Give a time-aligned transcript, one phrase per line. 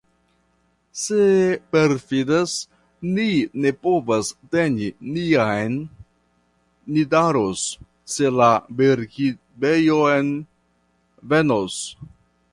[0.99, 2.53] Se la perfidas,
[3.17, 3.25] ni
[3.65, 5.75] ne povos teni nin en
[6.95, 7.65] Nidaros,
[8.15, 8.47] se la
[8.81, 10.15] Birkibejnoj
[11.35, 11.77] venos.